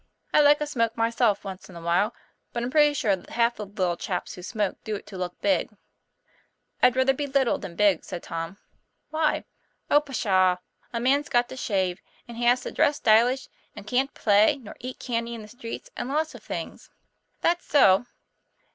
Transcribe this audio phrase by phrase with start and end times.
[0.33, 2.15] I like a smoke myself once in a while,
[2.53, 5.39] but I'm pretty sure that half the little chaps who smoke do it to look
[5.43, 5.77] big.""
[6.81, 8.57] I'd rather be little than big," said Tom.
[9.11, 9.45] "Why?"
[9.91, 10.57] "Oh, pshaw!
[10.91, 14.97] a man's got to shave, and has to dress stylish, and can't play, nor eat
[14.97, 16.89] candy in the streets, and lots of things."
[17.41, 18.07] "That's so."